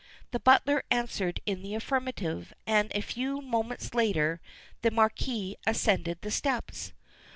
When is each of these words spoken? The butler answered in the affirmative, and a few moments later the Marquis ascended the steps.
The 0.31 0.39
butler 0.39 0.83
answered 0.89 1.41
in 1.45 1.61
the 1.61 1.75
affirmative, 1.75 2.55
and 2.65 2.91
a 2.95 3.01
few 3.01 3.39
moments 3.39 3.93
later 3.93 4.41
the 4.81 4.89
Marquis 4.89 5.57
ascended 5.67 6.21
the 6.21 6.31
steps. 6.31 6.91